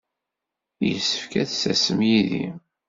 [0.87, 2.45] Yessefk ad d-tasem yid-i.